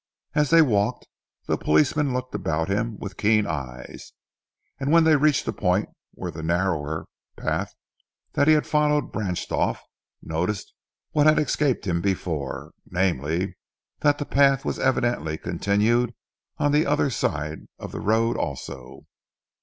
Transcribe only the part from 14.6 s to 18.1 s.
was evidently continued on the other side of the